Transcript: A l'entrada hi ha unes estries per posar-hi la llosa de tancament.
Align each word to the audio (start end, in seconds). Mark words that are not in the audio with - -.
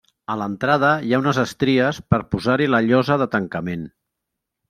A 0.33 0.35
l'entrada 0.41 0.93
hi 1.07 1.11
ha 1.13 1.19
unes 1.23 1.39
estries 1.41 1.99
per 2.13 2.19
posar-hi 2.35 2.69
la 2.77 2.81
llosa 2.87 3.21
de 3.23 3.27
tancament. 3.37 3.85